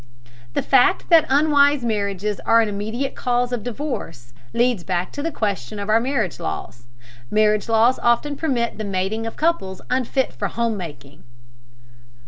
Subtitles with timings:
[0.55, 5.31] The fact that unwise marriages are an immediate cause of divorce leads back to the
[5.31, 6.87] question of our marriage laws.
[7.29, 11.21] Marriage laws often permit the mating of couples unfit for home making.